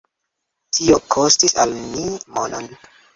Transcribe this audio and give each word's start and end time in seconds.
Tio 0.77 0.95
kostis 1.15 1.53
al 1.65 1.75
ni 1.91 2.07
monon. 2.39 2.67